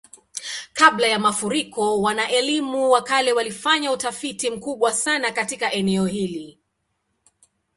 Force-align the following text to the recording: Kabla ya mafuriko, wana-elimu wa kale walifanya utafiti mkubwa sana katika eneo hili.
Kabla 0.73 1.07
ya 1.07 1.19
mafuriko, 1.19 2.01
wana-elimu 2.01 2.91
wa 2.91 3.03
kale 3.03 3.33
walifanya 3.33 3.91
utafiti 3.91 4.49
mkubwa 4.49 4.93
sana 4.93 5.31
katika 5.31 5.71
eneo 5.71 6.05
hili. 6.05 6.59